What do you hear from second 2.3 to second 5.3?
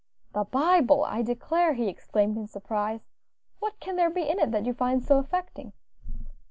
in surprise. "What can there be in it that you find so